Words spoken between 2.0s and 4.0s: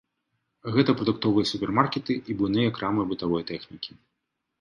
і буйныя крамы бытавой тэхнікі.